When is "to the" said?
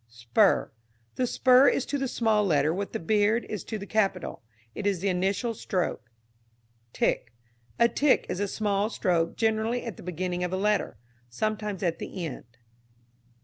1.85-2.07, 3.65-3.85